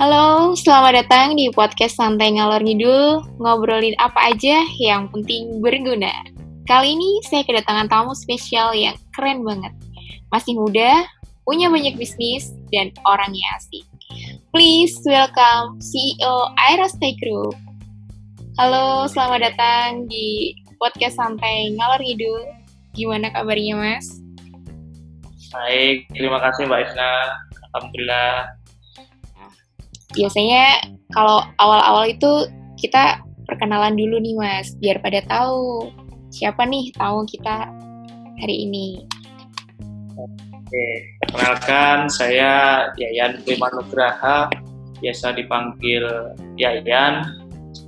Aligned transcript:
Halo, 0.00 0.56
selamat 0.56 0.96
datang 0.96 1.36
di 1.36 1.52
podcast 1.52 2.00
Santai 2.00 2.32
Ngalor 2.32 2.64
Ngidul, 2.64 3.20
ngobrolin 3.36 3.92
apa 4.00 4.32
aja 4.32 4.64
yang 4.80 5.12
penting 5.12 5.60
berguna. 5.60 6.08
Kali 6.64 6.96
ini 6.96 7.20
saya 7.28 7.44
kedatangan 7.44 7.84
tamu 7.92 8.16
spesial 8.16 8.72
yang 8.72 8.96
keren 9.12 9.44
banget. 9.44 9.68
Masih 10.32 10.56
muda, 10.56 11.04
punya 11.44 11.68
banyak 11.68 12.00
bisnis, 12.00 12.48
dan 12.72 12.96
orangnya 13.04 13.44
asik. 13.60 13.84
Please 14.56 14.96
welcome 15.04 15.76
CEO 15.84 16.48
Aerostay 16.56 17.12
Group. 17.20 17.52
Halo, 18.56 19.04
selamat 19.04 19.52
datang 19.52 20.08
di 20.08 20.56
podcast 20.80 21.20
Santai 21.20 21.76
Ngalor 21.76 22.00
Ngidul. 22.00 22.48
Gimana 22.96 23.28
kabarnya, 23.36 23.76
Mas? 23.76 24.16
Baik, 25.52 26.08
terima 26.16 26.40
kasih 26.40 26.64
Mbak 26.64 26.88
Isna. 26.88 27.12
Alhamdulillah 27.76 28.59
biasanya 30.14 30.82
kalau 31.14 31.42
awal-awal 31.58 32.06
itu 32.06 32.46
kita 32.78 33.22
perkenalan 33.46 33.98
dulu 33.98 34.22
nih 34.22 34.34
mas, 34.38 34.74
biar 34.78 35.02
pada 35.02 35.20
tahu 35.26 35.90
siapa 36.30 36.62
nih 36.66 36.94
tahu 36.94 37.26
kita 37.26 37.66
hari 38.38 38.66
ini. 38.66 39.02
Oke, 40.70 40.86
perkenalkan 41.26 42.06
saya 42.06 42.86
Yayan 42.94 43.42
Prima 43.42 43.66
Nugraha, 43.74 44.46
biasa 45.02 45.34
dipanggil 45.34 46.06
Yayan. 46.54 47.26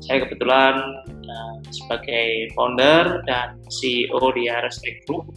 Saya 0.03 0.27
kebetulan 0.27 0.83
uh, 1.07 1.57
sebagai 1.71 2.51
founder 2.59 3.23
dan 3.31 3.55
CEO 3.71 4.35
di 4.35 4.51
RST 4.51 5.07
Group. 5.07 5.31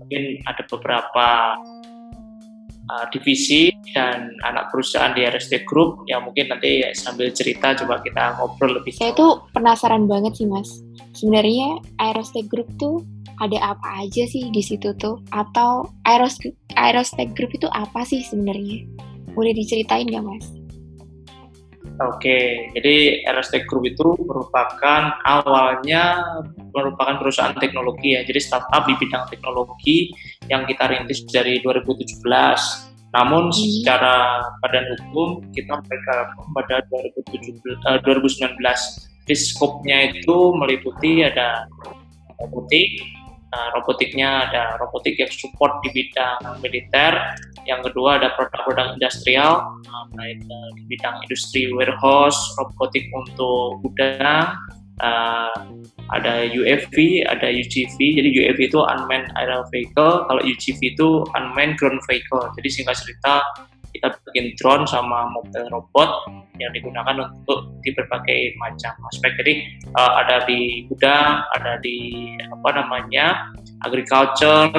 Mungkin 0.00 0.40
ada 0.48 0.62
beberapa 0.72 1.28
uh, 2.90 3.06
divisi 3.10 3.70
dan 3.94 4.34
anak 4.46 4.70
perusahaan 4.70 5.12
di 5.14 5.26
RST 5.26 5.66
Group 5.66 6.06
yang 6.10 6.26
mungkin 6.26 6.50
nanti 6.50 6.82
sambil 6.94 7.30
cerita 7.34 7.74
coba 7.74 8.02
kita 8.02 8.38
ngobrol 8.38 8.78
lebih. 8.80 8.94
Saya 8.94 9.12
tuh 9.14 9.46
penasaran 9.54 10.06
banget 10.06 10.38
sih 10.38 10.48
mas. 10.48 10.82
Sebenarnya 11.16 11.80
RST 11.98 12.46
Group 12.50 12.68
tuh 12.76 13.02
ada 13.40 13.76
apa 13.76 14.04
aja 14.04 14.24
sih 14.24 14.48
di 14.48 14.62
situ 14.64 14.96
tuh? 14.96 15.20
Atau 15.32 15.92
RST 16.06 17.18
Group 17.36 17.52
itu 17.56 17.68
apa 17.72 18.04
sih 18.04 18.24
sebenarnya? 18.24 18.84
Boleh 19.36 19.52
diceritain 19.52 20.08
nggak 20.08 20.24
mas? 20.24 20.46
Oke, 21.96 22.68
jadi 22.76 23.24
RST 23.24 23.64
Group 23.64 23.88
itu 23.88 24.04
merupakan 24.20 25.16
awalnya 25.24 26.20
merupakan 26.76 27.16
perusahaan 27.16 27.56
teknologi 27.56 28.12
ya, 28.12 28.20
jadi 28.20 28.36
startup 28.36 28.84
di 28.84 29.00
bidang 29.00 29.24
teknologi 29.32 30.12
yang 30.52 30.68
kita 30.68 30.92
rintis 30.92 31.24
dari 31.24 31.56
2017. 31.64 32.20
Namun 33.16 33.48
hmm. 33.48 33.56
secara 33.56 34.44
badan 34.60 34.84
hukum 34.92 35.40
kita 35.56 35.80
bergabung 35.88 36.48
pada 36.52 36.84
2017, 36.92 37.64
uh, 37.88 37.98
2019. 38.04 38.60
Jadi 39.24 39.34
skopnya 39.40 40.12
itu 40.12 40.52
meliputi 40.52 41.24
ada 41.24 41.64
robotik, 42.44 43.00
Nah, 43.46 43.70
robotiknya 43.78 44.50
ada 44.50 44.74
robotik 44.82 45.14
yang 45.22 45.30
support 45.30 45.78
di 45.86 45.88
bidang 45.94 46.42
militer, 46.58 47.14
yang 47.62 47.78
kedua 47.82 48.18
ada 48.18 48.34
produk-produk 48.34 48.98
industrial, 48.98 49.62
nah, 49.86 50.04
baik 50.18 50.42
uh, 50.50 50.70
di 50.74 50.82
bidang 50.90 51.22
industri 51.22 51.70
warehouse, 51.70 52.38
robotik 52.58 53.06
untuk 53.14 53.82
gudang, 53.86 54.50
uh, 55.02 55.62
ada 56.14 56.46
UFV, 56.46 57.26
ada 57.26 57.50
UGV. 57.50 57.98
Jadi 57.98 58.28
UFV 58.34 58.60
itu 58.70 58.78
unmanned 58.82 59.30
aerial 59.34 59.66
vehicle, 59.70 60.26
kalau 60.26 60.42
UGV 60.42 60.94
itu 60.94 61.08
unmanned 61.34 61.78
ground 61.78 62.02
vehicle. 62.06 62.42
Jadi 62.58 62.68
singkat 62.70 62.98
cerita 62.98 63.42
kita 63.96 64.14
bikin 64.30 64.52
drone 64.60 64.84
sama 64.84 65.32
mobil 65.32 65.64
robot 65.72 66.28
yang 66.60 66.72
digunakan 66.72 67.28
untuk 67.28 67.72
di 67.84 67.92
berbagai 67.92 68.56
macam 68.60 68.92
aspek. 69.12 69.32
Jadi 69.40 69.54
uh, 69.96 70.12
ada 70.24 70.44
di 70.48 70.84
gudang, 70.88 71.44
ada 71.56 71.80
di 71.80 72.32
apa 72.48 72.70
namanya 72.76 73.52
agriculture, 73.84 74.72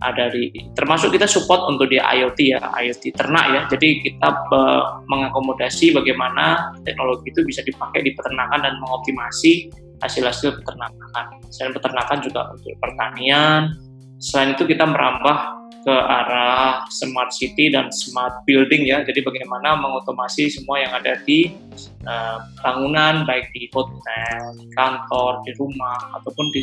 ada 0.00 0.32
di 0.32 0.48
termasuk 0.72 1.12
kita 1.12 1.28
support 1.28 1.68
untuk 1.68 1.92
di 1.92 2.00
IoT 2.00 2.56
ya, 2.56 2.60
IoT 2.60 3.14
ternak 3.14 3.46
ya. 3.52 3.60
Jadi 3.68 4.00
kita 4.00 4.28
uh, 4.50 5.04
mengakomodasi 5.06 5.92
bagaimana 5.92 6.72
teknologi 6.82 7.30
itu 7.30 7.44
bisa 7.44 7.60
dipakai 7.62 8.00
di 8.02 8.16
peternakan 8.16 8.64
dan 8.64 8.74
mengoptimasi 8.80 9.68
hasil-hasil 10.00 10.56
peternakan. 10.64 11.24
Selain 11.52 11.76
peternakan 11.76 12.18
juga 12.24 12.48
untuk 12.50 12.72
pertanian. 12.80 13.76
Selain 14.20 14.56
itu 14.56 14.64
kita 14.64 14.84
merambah 14.88 15.59
ke 15.80 15.96
arah 15.96 16.84
smart 16.92 17.32
city 17.32 17.72
dan 17.72 17.88
smart 17.88 18.44
building 18.44 18.84
ya. 18.84 19.00
Jadi 19.00 19.24
bagaimana 19.24 19.80
mengotomasi 19.80 20.52
semua 20.52 20.84
yang 20.84 20.92
ada 20.92 21.16
di 21.24 21.56
uh, 22.04 22.38
bangunan 22.60 23.24
baik 23.24 23.48
di 23.56 23.70
hotel, 23.72 24.40
di 24.60 24.66
kantor, 24.76 25.40
di 25.48 25.52
rumah 25.56 26.20
ataupun 26.20 26.52
di 26.52 26.60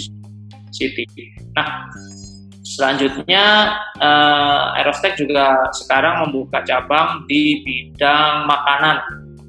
city. 0.70 1.08
Nah, 1.58 1.90
selanjutnya 2.62 3.74
uh, 3.98 4.78
Aerostek 4.78 5.18
juga 5.18 5.66
sekarang 5.74 6.30
membuka 6.30 6.62
cabang 6.62 7.26
di 7.26 7.66
bidang 7.66 8.46
makanan. 8.46 9.02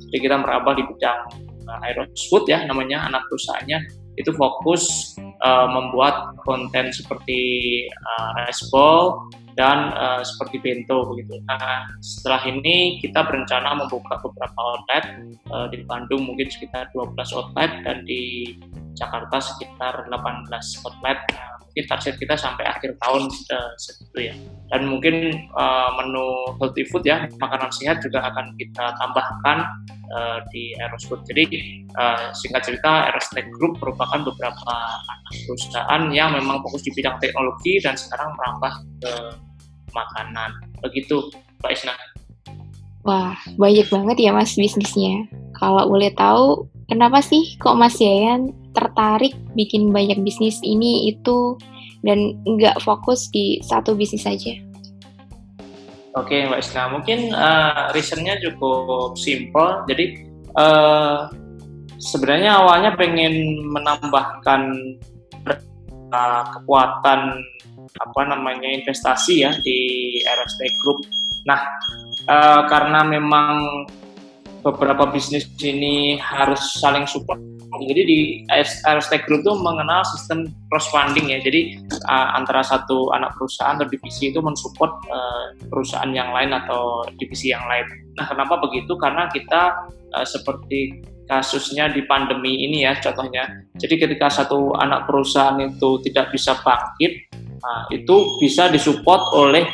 Jadi 0.08 0.18
kita 0.24 0.40
merambah 0.40 0.80
di 0.80 0.84
bidang 0.88 1.20
uh, 1.68 1.84
Aerosfood 1.84 2.48
ya 2.48 2.64
namanya 2.64 3.04
anak 3.04 3.20
perusahaannya 3.28 4.08
itu 4.18 4.34
fokus 4.34 5.14
uh, 5.46 5.68
membuat 5.70 6.34
konten 6.42 6.90
seperti 6.90 7.38
uh, 7.86 8.50
dan 9.58 9.90
uh, 9.90 10.22
seperti 10.22 10.62
bento 10.62 11.02
begitu. 11.10 11.34
Nah, 11.50 11.90
setelah 11.98 12.46
ini 12.46 13.02
kita 13.02 13.26
berencana 13.26 13.74
membuka 13.74 14.22
beberapa 14.22 14.54
outlet 14.54 15.34
uh, 15.50 15.66
di 15.66 15.82
Bandung 15.82 16.30
mungkin 16.30 16.46
sekitar 16.46 16.86
12 16.94 17.18
outlet 17.34 17.82
dan 17.82 18.06
di 18.06 18.54
Jakarta 18.94 19.42
sekitar 19.42 20.06
18 20.06 20.46
outlet. 20.86 21.18
Nah, 21.34 21.58
mungkin 21.58 21.84
target 21.90 22.14
kita 22.22 22.38
sampai 22.38 22.70
akhir 22.70 23.02
tahun 23.02 23.26
uh, 23.26 23.72
segitu 23.82 24.30
ya. 24.30 24.34
Dan 24.70 24.86
mungkin 24.86 25.34
uh, 25.58 25.90
menu 25.98 26.54
healthy 26.62 26.86
food 26.86 27.02
ya, 27.02 27.26
makanan 27.42 27.74
sehat 27.74 27.98
juga 27.98 28.30
akan 28.30 28.54
kita 28.62 28.94
tambahkan 28.94 29.58
uh, 30.14 30.38
di 30.54 30.70
Eros 30.78 31.02
Food. 31.10 31.26
Jadi 31.26 31.50
uh, 31.98 32.30
singkat 32.30 32.62
cerita 32.62 33.10
Eros 33.10 33.26
Tech 33.34 33.50
Group 33.58 33.82
merupakan 33.82 34.22
beberapa 34.22 34.74
anak 35.02 35.18
perusahaan 35.50 36.02
yang 36.14 36.30
memang 36.38 36.62
fokus 36.62 36.86
di 36.86 36.94
bidang 36.94 37.18
teknologi 37.18 37.82
dan 37.82 37.98
sekarang 37.98 38.30
merambah 38.38 38.72
ke 39.02 39.12
makanan. 39.92 40.50
Begitu, 40.84 41.30
Mbak 41.60 41.72
Isna. 41.72 41.94
Wah, 43.06 43.38
banyak 43.56 43.88
banget 43.88 44.16
ya 44.20 44.30
Mas 44.34 44.58
bisnisnya. 44.58 45.24
Kalau 45.56 45.88
boleh 45.88 46.12
tahu, 46.12 46.68
kenapa 46.90 47.24
sih 47.24 47.56
kok 47.56 47.78
Mas 47.78 47.96
Yayan 47.98 48.52
tertarik 48.76 49.34
bikin 49.56 49.90
banyak 49.90 50.20
bisnis 50.22 50.60
ini 50.62 51.10
itu 51.10 51.56
dan 52.06 52.36
nggak 52.46 52.78
fokus 52.84 53.26
di 53.32 53.58
satu 53.64 53.96
bisnis 53.96 54.28
saja? 54.28 54.54
Oke, 56.18 56.46
Mbak 56.46 56.60
Isna. 56.60 56.90
Mungkin 56.90 57.30
uh, 57.30 57.94
reasonnya 57.94 58.36
cukup 58.42 59.14
simple. 59.14 59.86
Jadi 59.86 60.26
uh, 60.58 61.30
sebenarnya 61.98 62.58
awalnya 62.58 62.94
pengen 62.98 63.62
menambahkan 63.70 64.74
kekuatan 66.10 67.20
apa 67.88 68.20
namanya 68.28 68.68
investasi 68.68 69.44
ya 69.44 69.50
di 69.64 69.78
RST 70.24 70.60
Group. 70.84 70.98
Nah, 71.48 71.60
uh, 72.28 72.62
karena 72.68 73.04
memang 73.06 73.86
beberapa 74.60 75.08
bisnis 75.08 75.46
ini 75.62 76.18
harus 76.18 76.60
saling 76.78 77.06
support. 77.06 77.38
Jadi 77.68 78.02
di 78.04 78.18
RST 78.84 79.28
Group 79.28 79.44
itu 79.44 79.54
mengenal 79.60 80.02
sistem 80.08 80.48
cross 80.72 80.88
funding 80.90 81.30
ya. 81.30 81.38
Jadi 81.40 81.78
uh, 82.08 82.36
antara 82.36 82.64
satu 82.64 83.12
anak 83.14 83.36
perusahaan 83.36 83.76
atau 83.78 83.88
divisi 83.88 84.32
itu 84.32 84.40
mensupport 84.40 84.92
uh, 85.08 85.46
perusahaan 85.68 86.10
yang 86.10 86.32
lain 86.32 86.52
atau 86.52 87.06
divisi 87.16 87.52
yang 87.52 87.62
lain. 87.68 87.86
Nah, 88.18 88.26
kenapa 88.26 88.58
begitu? 88.60 88.96
Karena 88.98 89.28
kita 89.30 89.88
uh, 90.16 90.26
seperti 90.26 91.04
kasusnya 91.28 91.92
di 91.92 92.08
pandemi 92.08 92.64
ini 92.64 92.88
ya 92.88 92.96
contohnya. 92.96 93.68
Jadi 93.76 93.94
ketika 94.00 94.32
satu 94.32 94.72
anak 94.74 95.04
perusahaan 95.04 95.60
itu 95.60 96.00
tidak 96.02 96.32
bisa 96.32 96.56
bangkit, 96.64 97.28
Nah, 97.58 97.80
itu 97.90 98.38
bisa 98.38 98.70
disupport 98.70 99.34
oleh 99.34 99.64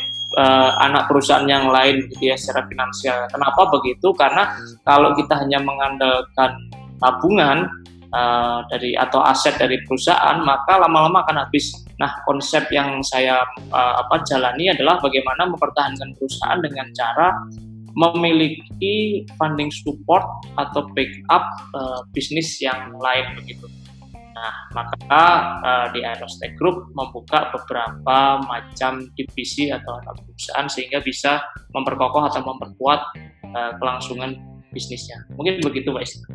uh, 0.41 0.73
anak 0.81 1.09
perusahaan 1.09 1.45
yang 1.45 1.69
lain 1.69 2.09
gitu 2.09 2.33
ya 2.33 2.37
secara 2.37 2.65
finansial. 2.69 3.29
Kenapa 3.29 3.69
begitu? 3.71 4.13
Karena 4.17 4.57
kalau 4.85 5.13
kita 5.13 5.37
hanya 5.45 5.61
mengandalkan 5.61 6.57
tabungan 7.01 7.69
uh, 8.13 8.65
dari 8.73 8.97
atau 8.97 9.21
aset 9.21 9.57
dari 9.61 9.81
perusahaan, 9.85 10.41
maka 10.41 10.81
lama-lama 10.81 11.25
akan 11.29 11.45
habis. 11.45 11.85
Nah, 12.01 12.11
konsep 12.27 12.67
yang 12.73 13.05
saya 13.05 13.45
uh, 13.71 13.95
apa 14.01 14.25
jalani 14.27 14.73
adalah 14.73 14.99
bagaimana 14.99 15.47
mempertahankan 15.47 16.17
perusahaan 16.17 16.59
dengan 16.59 16.89
cara 16.97 17.29
memiliki 17.95 19.23
funding 19.39 19.71
support 19.71 20.27
atau 20.59 20.87
backup 20.93 21.45
uh, 21.75 22.03
bisnis 22.11 22.59
yang 22.59 22.95
lain 22.99 23.39
begitu. 23.39 23.67
Nah, 24.35 24.55
maka 24.75 25.25
uh, 25.63 25.87
di 25.95 26.03
Aerostech 26.03 26.59
Group 26.59 26.91
membuka 26.99 27.55
beberapa 27.55 28.43
macam 28.43 29.07
divisi 29.15 29.71
atau 29.71 30.03
perusahaan 30.03 30.67
sehingga 30.67 30.99
bisa 31.07 31.39
memperkokoh 31.71 32.27
atau 32.27 32.43
memperkuat 32.43 33.01
uh, 33.55 33.73
kelangsungan 33.79 34.35
bisnisnya. 34.75 35.23
Mungkin 35.39 35.63
begitu, 35.63 35.95
Mbak 35.95 36.03
Ista. 36.03 36.27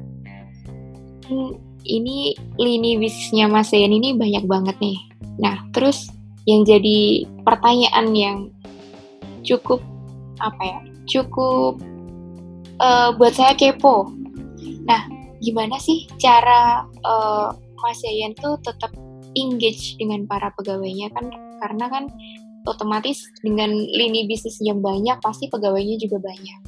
Hmm, 1.28 1.60
ini 1.84 2.34
lini 2.56 2.96
bisnisnya 2.98 3.52
Mas 3.52 3.76
Zain 3.76 3.92
ini 3.92 4.16
banyak 4.16 4.48
banget 4.48 4.80
nih. 4.80 4.98
Nah, 5.44 5.60
terus 5.76 6.08
yang 6.48 6.64
jadi 6.64 7.28
pertanyaan 7.44 8.16
yang 8.16 8.38
cukup 9.44 9.84
apa 10.40 10.62
ya? 10.64 10.80
Cukup 11.08 11.80
uh, 12.80 13.16
buat 13.16 13.34
saya 13.36 13.54
kepo. 13.56 14.12
Nah, 14.88 15.06
gimana 15.40 15.78
sih 15.80 16.08
cara 16.20 16.84
uh, 17.06 17.54
Mas 17.80 18.02
Yayan 18.04 18.36
tuh 18.36 18.60
tetap 18.60 18.92
engage 19.38 19.96
dengan 19.96 20.26
para 20.26 20.52
pegawainya 20.58 21.14
kan 21.14 21.30
karena 21.62 21.86
kan 21.88 22.04
otomatis 22.68 23.24
dengan 23.40 23.72
lini 23.72 24.28
bisnis 24.28 24.60
yang 24.60 24.84
banyak 24.84 25.16
pasti 25.24 25.48
pegawainya 25.48 25.96
juga 26.02 26.20
banyak. 26.20 26.60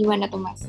Gimana 0.00 0.24
tuh 0.30 0.40
Mas? 0.40 0.64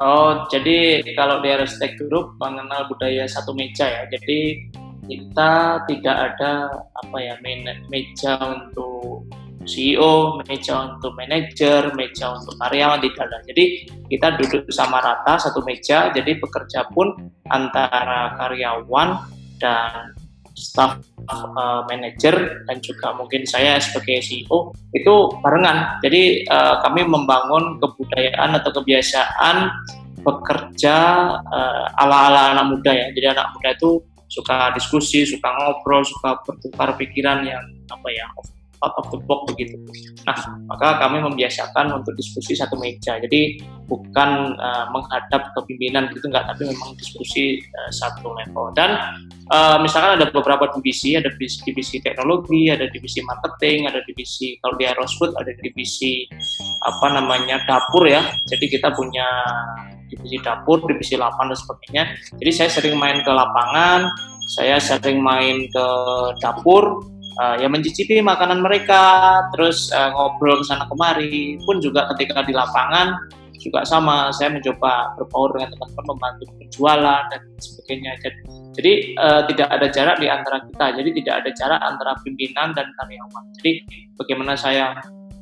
Oh, 0.00 0.48
jadi 0.48 1.04
kalau 1.12 1.44
di 1.44 1.52
Aerostek 1.52 2.00
Group 2.00 2.40
mengenal 2.40 2.88
budaya 2.88 3.28
satu 3.28 3.52
meja 3.52 3.84
ya. 3.84 4.02
Jadi 4.08 4.72
kita 5.06 5.84
tidak 5.86 6.16
ada 6.32 6.72
apa 7.04 7.16
ya 7.20 7.36
meja 7.92 8.40
untuk 8.40 9.28
CEO, 9.66 10.40
meja 10.46 10.94
untuk 10.94 11.12
manajer, 11.18 11.92
meja 11.98 12.32
untuk 12.38 12.54
karyawan 12.56 13.02
tidak 13.02 13.22
ada. 13.26 13.38
Jadi 13.50 13.64
kita 14.08 14.26
duduk 14.38 14.70
sama 14.70 15.02
rata 15.02 15.36
satu 15.36 15.60
meja. 15.66 16.14
Jadi 16.14 16.38
bekerja 16.38 16.86
pun 16.94 17.12
antara 17.50 18.38
karyawan 18.38 19.26
dan 19.58 20.16
staff 20.56 20.96
uh, 21.28 21.84
manager 21.84 22.64
dan 22.64 22.80
juga 22.80 23.12
mungkin 23.12 23.44
saya 23.44 23.76
sebagai 23.76 24.24
CEO 24.24 24.72
itu 24.96 25.14
barengan. 25.44 26.00
Jadi 26.00 26.48
uh, 26.48 26.80
kami 26.80 27.04
membangun 27.04 27.76
kebudayaan 27.76 28.56
atau 28.56 28.70
kebiasaan 28.72 29.68
bekerja 30.24 30.96
uh, 31.44 32.00
ala-ala 32.00 32.56
anak 32.56 32.66
muda 32.72 32.90
ya. 32.94 33.06
Jadi 33.12 33.26
anak 33.36 33.52
muda 33.52 33.76
itu 33.76 34.00
suka 34.26 34.74
diskusi, 34.74 35.22
suka 35.22 35.48
ngobrol, 35.54 36.02
suka 36.02 36.40
bertukar 36.42 36.98
pikiran 36.98 37.46
yang 37.46 37.62
apa 37.86 38.08
ya 38.10 38.26
out 38.86 38.94
of 38.94 39.10
the 39.10 39.18
box 39.26 39.50
begitu. 39.50 39.74
Nah, 40.22 40.38
maka 40.70 41.02
kami 41.02 41.18
membiasakan 41.26 41.90
untuk 41.90 42.14
diskusi 42.14 42.54
satu 42.54 42.78
meja. 42.78 43.18
Jadi 43.18 43.58
bukan 43.90 44.54
uh, 44.54 44.86
menghadap 44.94 45.50
ke 45.54 45.60
pimpinan 45.66 46.06
gitu 46.14 46.30
enggak, 46.30 46.46
tapi 46.46 46.70
memang 46.70 46.94
diskusi 46.94 47.58
uh, 47.58 47.90
satu 47.90 48.30
level. 48.30 48.70
Dan 48.78 48.94
uh, 49.50 49.78
misalkan 49.82 50.22
ada 50.22 50.30
beberapa 50.30 50.70
divisi, 50.78 51.18
ada 51.18 51.26
divisi, 51.34 51.58
divisi 51.66 51.96
teknologi, 51.98 52.70
ada 52.70 52.86
divisi 52.86 53.18
marketing, 53.26 53.90
ada 53.90 53.98
divisi 54.06 54.54
kalau 54.62 54.78
di 54.78 54.86
Aerosfood 54.86 55.34
ada 55.34 55.50
divisi 55.58 56.26
apa 56.86 57.06
namanya 57.10 57.58
dapur 57.66 58.06
ya. 58.06 58.22
Jadi 58.46 58.70
kita 58.70 58.94
punya 58.94 59.26
divisi 60.06 60.38
dapur, 60.38 60.86
divisi 60.86 61.18
lapangan 61.18 61.50
dan 61.50 61.58
sebagainya. 61.58 62.04
Jadi 62.38 62.50
saya 62.54 62.70
sering 62.70 62.94
main 62.94 63.18
ke 63.26 63.32
lapangan, 63.32 64.06
saya 64.46 64.78
sering 64.78 65.18
main 65.18 65.66
ke 65.66 65.86
dapur, 66.38 67.02
uh, 67.40 67.56
ya 67.60 67.68
mencicipi 67.68 68.20
makanan 68.20 68.60
mereka, 68.60 69.02
terus 69.56 69.88
uh, 69.92 70.12
ngobrol 70.12 70.60
ke 70.60 70.64
sana 70.66 70.84
kemari. 70.88 71.60
Pun 71.64 71.80
juga 71.80 72.08
ketika 72.14 72.44
di 72.44 72.52
lapangan 72.56 73.16
juga 73.56 73.82
sama, 73.82 74.30
saya 74.30 74.52
mencoba 74.52 75.16
berbaur 75.18 75.56
dengan 75.56 75.74
teman-teman 75.74 76.04
membantu 76.14 76.44
penjualan 76.60 77.22
dan 77.32 77.40
sebagainya. 77.58 78.12
Jadi, 78.22 78.38
jadi 78.78 78.92
uh, 79.18 79.42
tidak 79.50 79.68
ada 79.72 79.86
jarak 79.90 80.16
di 80.22 80.28
antara 80.30 80.56
kita. 80.70 80.86
Jadi 81.02 81.10
tidak 81.22 81.34
ada 81.42 81.50
jarak 81.56 81.80
antara 81.82 82.12
pimpinan 82.22 82.68
dan 82.76 82.86
karyawan. 83.00 83.44
Jadi 83.58 83.72
bagaimana 84.20 84.52
saya 84.54 84.94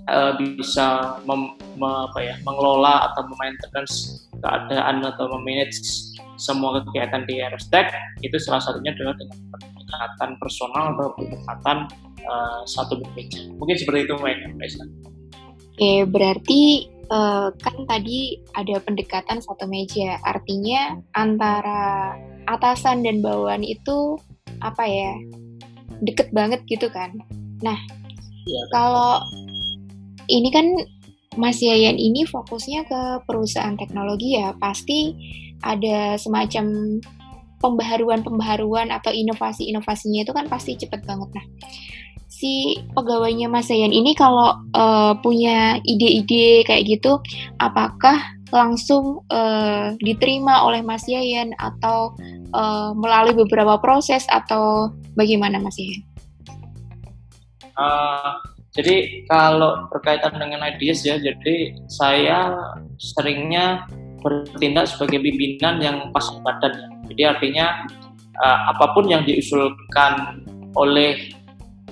uh, 0.08 0.32
bisa 0.40 1.18
mem, 1.28 1.52
me, 1.76 1.90
apa 2.08 2.18
ya, 2.22 2.34
mengelola 2.48 3.12
atau 3.12 3.28
memaintenance 3.28 4.24
keadaan 4.40 5.04
atau 5.04 5.28
memanage 5.36 6.14
semua 6.34 6.82
kegiatan 6.82 7.22
di 7.30 7.38
Aerostek 7.38 7.94
itu 8.20 8.36
salah 8.42 8.58
satunya 8.58 8.90
adalah 8.90 9.14
dengan 9.14 9.38
pendekatan 9.94 10.30
personal 10.42 10.84
atau 10.98 11.08
pendekatan 11.14 11.78
uh, 12.26 12.62
satu 12.66 12.98
bekerja. 12.98 13.46
Mungkin 13.54 13.76
seperti 13.78 14.10
itu 14.10 14.14
Mbak 14.18 14.58
Mbak 14.58 14.68
Oke, 15.74 16.06
berarti 16.06 16.86
uh, 17.10 17.50
kan 17.58 17.76
tadi 17.90 18.38
ada 18.54 18.78
pendekatan 18.78 19.42
satu 19.42 19.66
meja, 19.66 20.22
artinya 20.22 20.98
antara 21.18 22.14
atasan 22.46 23.02
dan 23.02 23.18
bawahan 23.18 23.66
itu 23.66 24.18
apa 24.62 24.86
ya 24.86 25.12
deket 26.06 26.30
banget 26.30 26.62
gitu 26.70 26.86
kan. 26.94 27.10
Nah, 27.62 27.78
ya. 28.46 28.62
kalau 28.70 29.18
ini 30.30 30.48
kan 30.54 30.66
Mas 31.34 31.58
Yayan 31.58 31.98
ini 31.98 32.22
fokusnya 32.22 32.86
ke 32.86 33.00
perusahaan 33.26 33.74
teknologi 33.74 34.38
ya, 34.38 34.54
pasti 34.62 35.10
ada 35.66 36.14
semacam 36.14 36.98
pembaharuan-pembaharuan 37.62 38.90
atau 38.90 39.10
inovasi-inovasinya 39.10 40.26
itu 40.26 40.32
kan 40.32 40.46
pasti 40.46 40.78
cepet 40.78 41.04
banget. 41.06 41.30
Nah, 41.34 41.46
si 42.28 42.74
pegawainya 42.92 43.46
Mas 43.46 43.70
Zayan 43.70 43.94
ini 43.94 44.12
kalau 44.18 44.58
uh, 44.74 45.14
punya 45.22 45.78
ide-ide 45.86 46.66
kayak 46.66 46.84
gitu, 46.90 47.22
apakah 47.62 48.18
langsung 48.50 49.22
uh, 49.30 49.94
diterima 49.98 50.62
oleh 50.66 50.82
Mas 50.82 51.06
Yayan 51.10 51.54
atau 51.58 52.14
uh, 52.54 52.90
melalui 52.94 53.34
beberapa 53.34 53.78
proses 53.82 54.26
atau 54.30 54.94
bagaimana 55.14 55.58
Mas 55.58 55.78
Yayan? 55.78 56.02
Uh, 57.74 58.38
jadi 58.74 59.26
kalau 59.30 59.86
berkaitan 59.90 60.34
dengan 60.38 60.62
ideas 60.66 61.06
ya, 61.06 61.18
jadi 61.18 61.78
saya 61.86 62.54
seringnya 62.98 63.86
bertindak 64.24 64.88
sebagai 64.88 65.20
pimpinan 65.20 65.76
yang 65.84 65.96
pas 66.10 66.24
badan. 66.40 66.72
Jadi 67.12 67.22
artinya 67.28 67.84
uh, 68.40 68.58
apa 68.72 68.96
pun 68.96 69.04
yang 69.06 69.22
diusulkan 69.28 70.40
oleh 70.74 71.28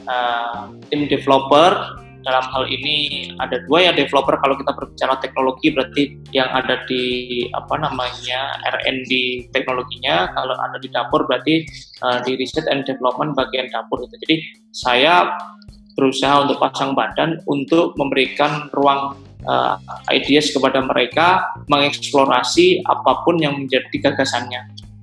uh, 0.08 0.72
tim 0.88 1.06
developer 1.06 2.00
dalam 2.22 2.46
hal 2.54 2.64
ini 2.70 3.28
ada 3.42 3.60
dua 3.66 3.90
ya 3.90 3.92
developer. 3.92 4.38
Kalau 4.38 4.54
kita 4.56 4.72
berbicara 4.72 5.14
teknologi 5.20 5.74
berarti 5.74 6.02
yang 6.32 6.48
ada 6.54 6.80
di 6.86 7.46
apa 7.52 7.74
namanya 7.76 8.62
R&D 8.80 9.44
teknologinya. 9.50 10.30
Kalau 10.32 10.54
ada 10.56 10.78
di 10.78 10.88
dapur 10.88 11.26
berarti 11.26 11.66
uh, 12.00 12.22
di 12.24 12.38
research 12.38 12.70
and 12.70 12.86
development 12.86 13.34
bagian 13.36 13.68
dapur 13.68 14.00
itu. 14.06 14.14
Jadi 14.22 14.36
saya 14.72 15.34
berusaha 15.92 16.48
untuk 16.48 16.56
pasang 16.56 16.96
badan 16.96 17.36
untuk 17.44 17.92
memberikan 18.00 18.72
ruang 18.72 19.18
uh, 19.46 19.76
ideas 20.10 20.50
kepada 20.50 20.82
mereka 20.82 21.46
mengeksplorasi 21.66 22.82
apa 22.86 23.22
pun 23.26 23.38
yang 23.38 23.58
menjadi 23.58 24.10
gagasannya. 24.10 24.62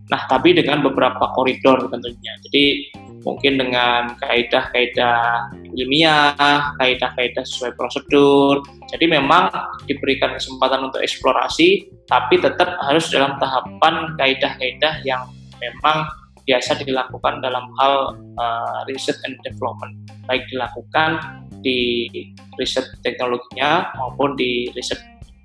Nah, 0.10 0.22
tapi 0.26 0.58
dengan 0.58 0.82
beberapa 0.82 1.30
koridor 1.38 1.86
tentunya. 1.94 2.34
Jadi 2.50 2.90
mungkin 3.22 3.62
dengan 3.62 4.16
kaidah-kaidah 4.18 5.54
ilmiah, 5.76 6.74
kaidah-kaidah 6.82 7.44
sesuai 7.46 7.78
prosedur. 7.78 8.66
Jadi 8.90 9.06
memang 9.06 9.54
diberikan 9.86 10.34
kesempatan 10.34 10.90
untuk 10.90 11.04
eksplorasi, 11.04 11.94
tapi 12.10 12.42
tetap 12.42 12.80
harus 12.90 13.06
dalam 13.14 13.38
tahapan 13.38 14.18
kaidah-kaidah 14.18 15.06
yang 15.06 15.30
memang 15.62 16.10
biasa 16.50 16.82
dilakukan 16.82 17.46
dalam 17.46 17.70
hal 17.78 18.18
uh, 18.42 18.82
research 18.90 19.22
and 19.30 19.38
development, 19.46 19.94
baik 20.26 20.42
dilakukan 20.50 21.22
di 21.60 22.08
riset 22.60 22.86
teknologinya 23.02 23.94
maupun 23.98 24.36
di 24.36 24.70
riset 24.74 25.00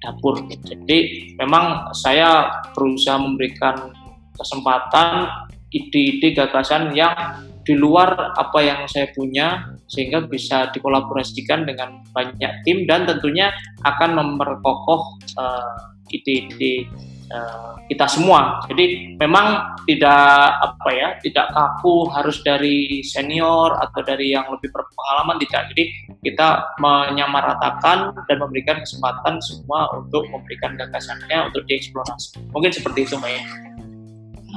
dapur. 0.04 0.44
Jadi 0.64 1.33
memang 1.40 1.94
saya 1.97 2.61
berusaha 2.76 3.16
memberikan 3.16 3.92
kesempatan 4.37 5.30
ide-ide 5.75 6.37
gagasan 6.37 6.94
yang 6.94 7.14
di 7.64 7.75
luar 7.75 8.37
apa 8.37 8.61
yang 8.61 8.85
saya 8.85 9.09
punya 9.16 9.73
sehingga 9.88 10.28
bisa 10.28 10.68
dikolaborasikan 10.71 11.64
dengan 11.64 12.04
banyak 12.12 12.52
tim 12.68 12.85
dan 12.85 13.09
tentunya 13.09 13.50
akan 13.88 14.21
memperkokoh 14.21 15.16
uh, 15.40 15.75
ide-ide 16.12 16.87
Eh, 17.35 17.71
kita 17.91 18.07
semua. 18.07 18.62
Jadi 18.71 19.19
memang 19.19 19.75
tidak 19.91 20.55
apa 20.62 20.88
ya, 20.95 21.09
tidak 21.19 21.50
kaku 21.50 22.07
harus 22.14 22.38
dari 22.47 23.03
senior 23.03 23.75
atau 23.75 24.07
dari 24.07 24.31
yang 24.31 24.47
lebih 24.55 24.71
berpengalaman 24.71 25.43
tidak. 25.43 25.67
Jadi 25.75 25.85
kita 26.23 26.79
menyamaratakan 26.79 28.14
dan 28.31 28.37
memberikan 28.38 28.79
kesempatan 28.79 29.43
semua 29.43 29.91
untuk 29.99 30.23
memberikan 30.31 30.79
gagasannya 30.79 31.50
untuk 31.50 31.67
dieksplorasi. 31.67 32.38
Mungkin 32.55 32.71
seperti 32.71 33.03
itu, 33.03 33.19
Mbak 33.19 33.33
ya. 33.35 33.43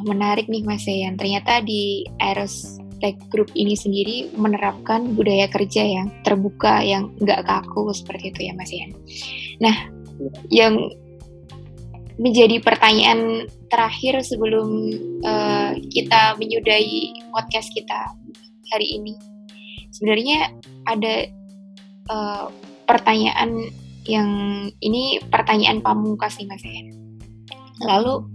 Menarik 0.05 0.45
nih 0.45 0.61
Mas 0.61 0.85
Yayan. 0.85 1.17
Ternyata 1.17 1.65
di 1.65 2.05
Eros 2.21 2.77
Tech 3.01 3.17
Group 3.33 3.49
ini 3.57 3.73
sendiri 3.73 4.29
menerapkan 4.37 5.17
budaya 5.17 5.49
kerja 5.49 5.81
yang 5.81 6.13
terbuka, 6.21 6.85
yang 6.85 7.09
nggak 7.17 7.41
kaku 7.41 7.89
seperti 7.89 8.29
itu 8.29 8.39
ya 8.45 8.53
Mas 8.53 8.69
Yayan. 8.69 8.93
Nah, 9.57 9.75
yang 10.53 10.93
menjadi 12.17 12.57
pertanyaan 12.61 13.45
terakhir 13.69 14.25
sebelum 14.25 14.69
uh, 15.21 15.77
kita 15.93 16.37
menyudahi 16.41 17.13
podcast 17.29 17.69
kita 17.73 18.13
hari 18.73 18.97
ini. 18.97 19.13
Sebenarnya 19.93 20.53
ada 20.89 21.29
uh, 22.09 22.45
pertanyaan 22.89 23.69
yang 24.07 24.29
ini 24.81 25.21
pertanyaan 25.29 25.83
pamungkas 25.83 26.41
nih 26.41 26.47
Mas 26.49 26.63
Yayan. 26.65 26.87
Lalu 27.85 28.25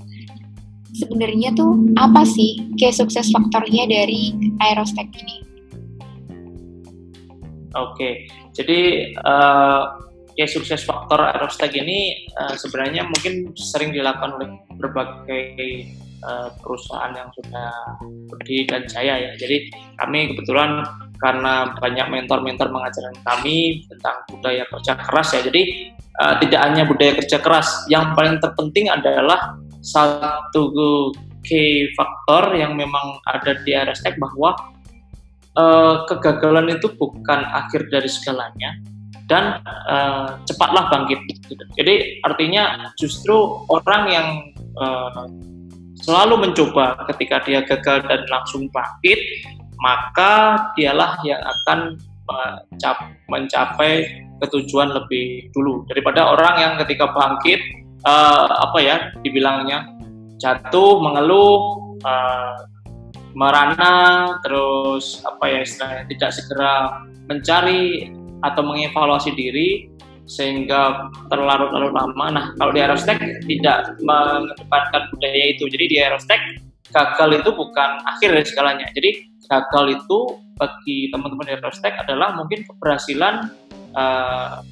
sebenarnya 0.95 1.57
tuh 1.57 1.75
apa 1.99 2.23
sih 2.23 2.61
kayak 2.79 2.95
sukses 2.95 3.33
faktornya 3.33 3.89
dari 3.89 4.37
Aerostek 4.61 5.09
ini? 5.17 5.37
Oke, 7.73 8.29
jadi 8.53 9.11
uh, 9.25 10.12
kayak 10.37 10.51
sukses 10.51 10.83
faktor 10.85 11.21
Aerostek 11.21 11.77
ini 11.77 12.29
uh, 12.37 12.55
sebenarnya 12.57 13.05
mungkin 13.07 13.53
sering 13.57 13.93
dilakukan 13.93 14.41
oleh 14.41 14.49
berbagai 14.81 15.45
uh, 16.25 16.49
perusahaan 16.61 17.13
yang 17.13 17.29
sudah 17.37 17.71
berdiri 18.33 18.65
dan 18.69 18.83
jaya 18.89 19.31
ya. 19.31 19.33
Jadi 19.37 19.69
kami 20.01 20.33
kebetulan 20.35 20.85
karena 21.23 21.71
banyak 21.79 22.07
mentor-mentor 22.11 22.69
mengajarkan 22.75 23.17
kami 23.23 23.87
tentang 23.87 24.17
budaya 24.31 24.65
kerja 24.67 24.93
keras 24.99 25.29
ya. 25.37 25.41
Jadi 25.47 25.63
uh, 26.19 26.35
tidak 26.43 26.61
hanya 26.67 26.83
budaya 26.89 27.13
kerja 27.19 27.39
keras, 27.39 27.69
yang 27.93 28.17
paling 28.17 28.43
terpenting 28.43 28.91
adalah 28.91 29.57
satu 29.83 30.71
key 31.43 31.91
faktor 31.99 32.55
yang 32.55 32.79
memang 32.79 33.19
ada 33.27 33.59
di 33.67 33.75
Aerostek 33.75 34.15
bahwa 34.19 34.55
uh, 35.59 36.07
kegagalan 36.07 36.71
itu 36.71 36.87
bukan 36.95 37.43
akhir 37.51 37.91
dari 37.91 38.07
segalanya 38.07 38.79
dan 39.33 39.65
uh, 39.89 40.37
cepatlah 40.45 40.93
bangkit. 40.93 41.25
Jadi 41.81 42.21
artinya 42.21 42.93
justru 43.01 43.65
orang 43.73 44.03
yang 44.13 44.29
uh, 44.77 45.25
selalu 46.05 46.45
mencoba 46.45 47.01
ketika 47.09 47.41
dia 47.49 47.65
gagal 47.65 48.05
dan 48.05 48.29
langsung 48.29 48.69
bangkit, 48.69 49.17
maka 49.81 50.69
dialah 50.77 51.17
yang 51.25 51.41
akan 51.41 51.97
mencapai 53.29 54.09
ketujuan 54.41 54.93
lebih 54.95 55.53
dulu 55.53 55.85
daripada 55.85 56.33
orang 56.33 56.55
yang 56.61 56.73
ketika 56.81 57.13
bangkit 57.13 57.61
uh, 58.09 58.47
apa 58.69 58.79
ya 58.81 58.97
dibilangnya 59.21 59.85
jatuh 60.41 61.03
mengeluh 61.03 61.93
uh, 62.03 62.57
merana 63.37 64.37
terus 64.41 65.21
apa 65.25 65.45
ya 65.49 65.59
istilahnya 65.65 66.05
tidak 66.09 66.31
segera 66.33 66.73
mencari 67.29 68.13
atau 68.43 68.63
mengevaluasi 68.67 69.31
diri 69.35 69.89
sehingga 70.27 71.11
terlarut-larut 71.31 71.95
lama. 71.95 72.27
Nah, 72.31 72.47
kalau 72.59 72.71
di 72.71 72.81
Aerostek 72.81 73.19
tidak 73.47 73.99
mengedepankan 74.03 75.03
budaya 75.15 75.45
itu. 75.51 75.65
Jadi 75.67 75.85
di 75.91 75.97
Aerostek 75.99 76.41
gagal 76.93 77.43
itu 77.43 77.51
bukan 77.55 77.91
akhir 78.07 78.29
dari 78.31 78.47
segalanya. 78.47 78.87
Jadi 78.95 79.11
gagal 79.51 80.03
itu 80.03 80.19
bagi 80.57 81.11
teman-teman 81.11 81.45
di 81.49 81.53
Aerostek 81.59 81.95
adalah 82.07 82.39
mungkin 82.39 82.63
keberhasilan 82.65 83.51
uh, 83.99 84.63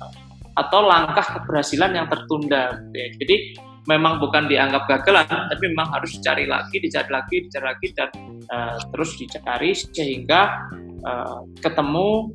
atau 0.55 0.81
langkah 0.87 1.41
keberhasilan 1.41 1.99
yang 1.99 2.07
tertunda. 2.07 2.79
Ya. 2.95 3.07
Jadi 3.19 3.59
memang 3.89 4.21
bukan 4.21 4.47
dianggap 4.47 4.87
gagalan, 4.87 5.27
tapi 5.27 5.65
memang 5.73 5.89
harus 5.91 6.15
dicari 6.15 6.45
lagi, 6.47 6.79
dicari 6.79 7.11
lagi, 7.11 7.37
dicari 7.49 7.65
lagi 7.65 7.89
dan 7.97 8.09
uh, 8.53 8.77
terus 8.93 9.17
dicari 9.17 9.71
sehingga 9.73 10.69
uh, 11.03 11.43
ketemu 11.59 12.31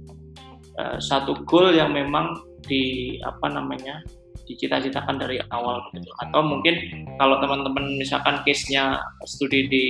uh, 0.80 0.98
satu 1.00 1.44
goal 1.48 1.76
yang 1.76 1.92
memang 1.92 2.36
di 2.66 3.16
apa 3.22 3.48
namanya 3.52 4.02
dicita-citakan 4.46 5.18
dari 5.18 5.42
awal 5.50 5.82
gitu. 5.92 6.10
Atau 6.22 6.46
mungkin 6.46 6.78
kalau 7.18 7.42
teman-teman 7.42 7.98
misalkan 7.98 8.40
case-nya 8.46 9.02
studi 9.26 9.66
di 9.68 9.86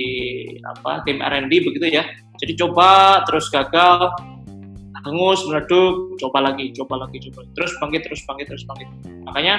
apa 0.64 1.04
tim 1.04 1.20
R&D 1.20 1.52
begitu 1.62 2.00
ya. 2.00 2.04
Jadi 2.40 2.52
coba 2.56 3.20
terus 3.28 3.48
gagal, 3.52 4.12
hangus, 5.04 5.44
meredup, 5.48 6.16
coba 6.20 6.52
lagi, 6.52 6.72
coba 6.72 7.04
lagi, 7.06 7.20
coba 7.28 7.44
terus 7.56 7.72
bangkit, 7.80 8.02
terus 8.08 8.20
bangkit, 8.24 8.46
terus 8.48 8.64
bangkit. 8.64 8.88
Makanya 9.28 9.54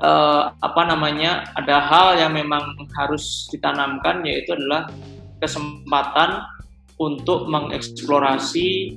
eh, 0.00 0.42
apa 0.48 0.82
namanya 0.88 1.44
ada 1.56 1.80
hal 1.84 2.08
yang 2.18 2.32
memang 2.32 2.74
harus 2.96 3.48
ditanamkan 3.52 4.24
yaitu 4.24 4.56
adalah 4.56 4.88
kesempatan 5.40 6.40
untuk 6.96 7.50
mengeksplorasi 7.50 8.96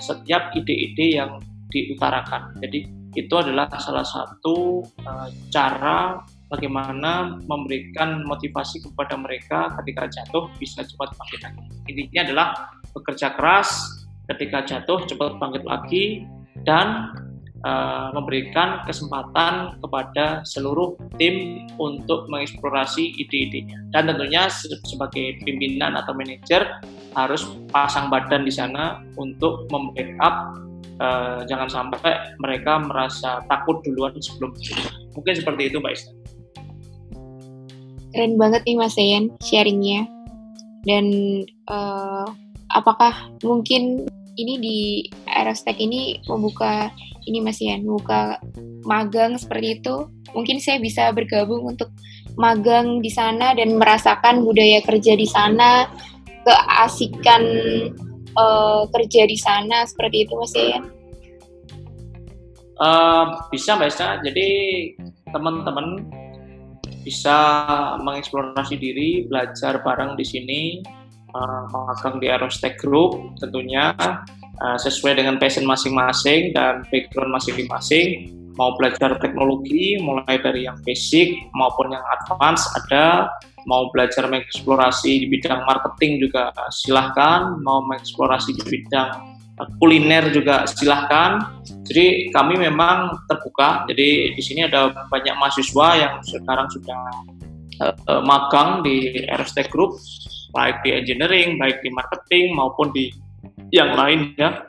setiap 0.00 0.52
ide-ide 0.52 1.20
yang 1.20 1.40
diutarakan. 1.72 2.56
Jadi 2.62 2.88
itu 3.16 3.32
adalah 3.32 3.66
salah 3.80 4.04
satu 4.04 4.84
uh, 5.08 5.28
cara 5.48 6.20
bagaimana 6.52 7.40
memberikan 7.48 8.22
motivasi 8.28 8.84
kepada 8.84 9.16
mereka 9.18 9.72
ketika 9.82 10.04
jatuh 10.06 10.52
bisa 10.60 10.84
cepat 10.84 11.16
bangkit 11.16 11.40
lagi. 11.42 11.62
Intinya 11.90 12.20
adalah 12.22 12.48
bekerja 12.92 13.34
keras, 13.34 13.68
ketika 14.30 14.62
jatuh 14.62 15.00
cepat 15.08 15.40
bangkit 15.40 15.64
lagi 15.64 16.28
dan 16.62 17.14
uh, 17.66 18.14
memberikan 18.14 18.86
kesempatan 18.86 19.82
kepada 19.82 20.46
seluruh 20.46 20.94
tim 21.18 21.66
untuk 21.82 22.30
mengeksplorasi 22.30 23.18
ide-idenya. 23.18 23.82
Dan 23.90 24.06
tentunya 24.06 24.46
sebagai 24.86 25.42
pimpinan 25.42 25.98
atau 25.98 26.14
manajer 26.14 26.62
harus 27.18 27.42
pasang 27.74 28.06
badan 28.06 28.46
di 28.46 28.54
sana 28.54 29.02
untuk 29.18 29.66
membackup 29.74 30.62
uh, 31.02 31.42
jangan 31.50 31.66
sampai 31.66 32.38
mereka 32.38 32.78
merasa 32.78 33.42
takut 33.50 33.82
duluan 33.82 34.14
sebelum 34.22 34.54
mungkin 35.16 35.34
seperti 35.34 35.72
itu 35.72 35.80
Mbak 35.80 35.92
Ista 35.96 36.12
keren 38.16 38.40
banget 38.40 38.64
nih 38.64 38.80
Mas 38.80 38.96
Yen 38.96 39.28
sharingnya. 39.44 40.08
Dan 40.88 41.04
uh, 41.68 42.24
apakah 42.72 43.28
mungkin 43.44 44.08
ini 44.36 44.54
di 44.60 44.78
Aerostek 45.26 45.80
ini 45.80 46.20
membuka 46.28 46.92
ini 47.26 47.42
Mas 47.42 47.58
Yen 47.58 47.82
membuka 47.82 48.38
magang 48.84 49.40
seperti 49.40 49.80
itu. 49.82 50.06
Mungkin 50.36 50.60
saya 50.60 50.78
bisa 50.78 51.10
bergabung 51.10 51.64
untuk 51.64 51.90
magang 52.36 53.00
di 53.00 53.08
sana 53.08 53.56
dan 53.56 53.80
merasakan 53.80 54.44
budaya 54.44 54.84
kerja 54.84 55.16
di 55.16 55.24
sana 55.24 55.88
keasikan 56.46 57.42
uh, 58.36 58.86
kerja 58.92 59.26
di 59.26 59.34
sana 59.40 59.88
seperti 59.88 60.28
itu 60.28 60.32
Mas 60.36 60.54
ya? 60.54 60.80
Uh, 62.76 63.32
bisa 63.48 63.72
Mbak 63.72 63.88
Esa, 63.88 64.20
jadi 64.20 64.48
teman-teman 65.32 66.04
bisa 67.08 67.64
mengeksplorasi 68.04 68.76
diri, 68.76 69.24
belajar 69.24 69.80
bareng 69.80 70.12
di 70.20 70.26
sini, 70.28 70.62
uh, 71.36 71.62
magang 71.68 72.16
di 72.18 72.32
Aerostek 72.32 72.80
Group 72.80 73.36
tentunya 73.36 73.92
uh, 74.60 74.78
sesuai 74.80 75.20
dengan 75.20 75.36
passion 75.36 75.68
masing-masing 75.68 76.56
dan 76.56 76.84
background 76.88 77.32
masing-masing. 77.36 78.32
Mau 78.56 78.72
belajar 78.80 79.20
teknologi, 79.20 80.00
mulai 80.00 80.40
dari 80.40 80.64
yang 80.64 80.80
basic 80.80 81.44
maupun 81.52 81.92
yang 81.92 82.00
advance 82.16 82.64
ada, 82.72 83.28
mau 83.68 83.92
belajar 83.92 84.24
mengeksplorasi 84.32 85.20
di 85.20 85.26
bidang 85.28 85.60
marketing 85.68 86.24
juga 86.24 86.56
silahkan, 86.72 87.60
mau 87.60 87.84
mengeksplorasi 87.84 88.56
di 88.56 88.64
bidang 88.64 89.36
eh, 89.60 89.68
kuliner 89.76 90.32
juga 90.32 90.64
silahkan. 90.64 91.60
Jadi 91.84 92.32
kami 92.32 92.56
memang 92.56 93.28
terbuka. 93.28 93.84
Jadi 93.92 94.32
di 94.32 94.40
sini 94.42 94.64
ada 94.64 94.88
banyak 95.12 95.36
mahasiswa 95.36 95.88
yang 96.00 96.14
sekarang 96.24 96.72
sudah 96.72 97.02
uh, 97.80 98.22
magang 98.24 98.80
di 98.80 99.20
RST 99.28 99.68
Group, 99.68 100.00
baik 100.56 100.80
di 100.80 100.96
engineering, 100.96 101.60
baik 101.60 101.84
di 101.84 101.92
marketing 101.92 102.56
maupun 102.56 102.88
di 102.96 103.12
yang 103.76 103.92
lain 103.92 104.32
ya. 104.40 104.64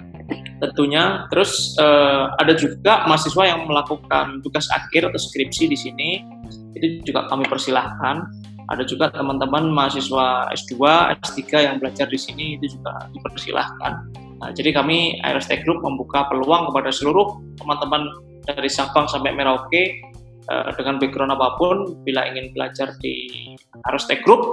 Tentunya, 0.57 1.29
terus 1.31 1.77
uh, 1.79 2.33
ada 2.41 2.51
juga 2.57 3.07
mahasiswa 3.07 3.45
yang 3.47 3.69
melakukan 3.69 4.43
tugas 4.43 4.67
akhir 4.73 5.07
atau 5.07 5.19
skripsi 5.21 5.71
di 5.71 5.77
sini. 5.77 6.09
Itu 6.75 7.07
juga 7.07 7.29
kami 7.31 7.47
persilahkan 7.47 8.27
ada 8.67 8.83
juga 8.83 9.07
teman-teman 9.15 9.71
mahasiswa 9.71 10.51
S2, 10.51 10.75
S3 11.23 11.39
yang 11.55 11.75
belajar 11.79 12.11
di 12.11 12.19
sini 12.19 12.59
itu 12.59 12.75
juga 12.79 13.07
dipersilahkan. 13.15 13.93
Nah, 14.43 14.51
jadi 14.51 14.75
kami 14.75 15.23
Aerostek 15.23 15.63
Group 15.63 15.81
membuka 15.81 16.27
peluang 16.27 16.69
kepada 16.71 16.91
seluruh 16.91 17.39
teman-teman 17.55 18.11
dari 18.43 18.67
Sabang 18.67 19.07
sampai 19.07 19.31
Merauke 19.33 20.03
uh, 20.51 20.69
dengan 20.75 20.99
background 20.99 21.31
apa 21.31 21.55
pun 21.55 21.95
bila 22.03 22.27
ingin 22.27 22.51
belajar 22.51 22.91
di 22.99 23.55
Aerostek 23.87 24.21
Group 24.27 24.43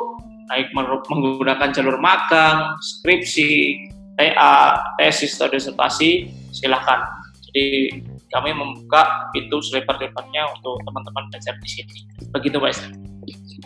baik 0.49 0.73
menggunakan 1.09 1.71
jalur 1.73 1.97
magang, 2.01 2.77
skripsi, 2.81 3.85
TA, 4.19 4.79
tesis 5.01 5.35
atau 5.39 5.51
disertasi 5.51 6.31
silahkan. 6.55 7.07
Jadi 7.51 8.01
kami 8.35 8.51
membuka 8.51 9.31
pintu 9.31 9.63
selebar-lebarnya 9.63 10.43
untuk 10.59 10.83
teman-teman 10.83 11.31
belajar 11.31 11.55
di 11.63 11.69
sini. 11.71 11.97
Begitu 12.35 12.59
Istri. 12.59 12.93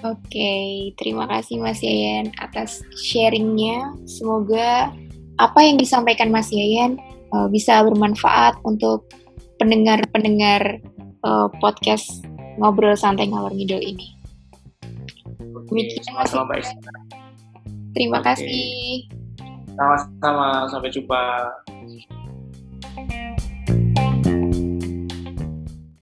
Oke, 0.06 0.54
terima 0.94 1.26
kasih 1.26 1.58
Mas 1.58 1.82
Yayan 1.82 2.30
atas 2.38 2.84
sharingnya. 2.94 3.90
Semoga 4.06 4.94
apa 5.40 5.58
yang 5.64 5.80
disampaikan 5.80 6.30
Mas 6.30 6.52
Yayan 6.54 7.00
uh, 7.34 7.50
bisa 7.50 7.82
bermanfaat 7.82 8.60
untuk 8.62 9.10
pendengar-pendengar 9.58 10.78
uh, 11.26 11.50
podcast 11.58 12.22
ngobrol 12.58 12.94
santai 12.94 13.26
ngalor 13.26 13.50
ngidul 13.50 13.82
ini. 13.82 14.17
Demikian 15.68 16.04
Mas. 16.16 16.32
Terima 17.92 18.18
Oke. 18.20 18.26
kasih. 18.32 18.68
Sama-sama, 19.76 20.66
sampai 20.66 20.90
jumpa. 20.90 21.22